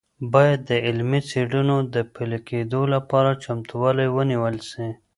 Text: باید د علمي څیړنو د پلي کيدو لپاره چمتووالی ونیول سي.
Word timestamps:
باید 0.33 0.59
د 0.69 0.71
علمي 0.85 1.21
څیړنو 1.29 1.77
د 1.93 1.95
پلي 2.13 2.39
کيدو 2.49 2.81
لپاره 2.93 3.39
چمتووالی 3.43 4.07
ونیول 4.11 4.55
سي. 4.69 4.87